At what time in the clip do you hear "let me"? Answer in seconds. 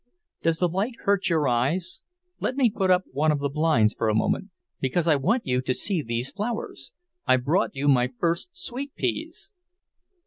2.39-2.71